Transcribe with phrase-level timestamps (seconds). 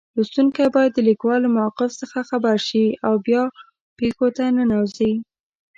[0.15, 3.43] لوستونکی باید د لیکوال له موقف څخه خبر شي او بیا
[3.99, 5.13] پېښو ته ننوځي.